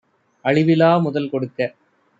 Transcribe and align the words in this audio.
அழிவிலாமு 0.45 1.11
தல்கொடுக்க 1.11 1.59